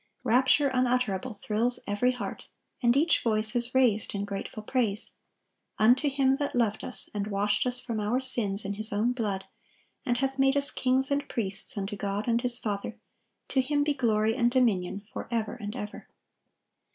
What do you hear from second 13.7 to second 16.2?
be glory and dominion forever and ever."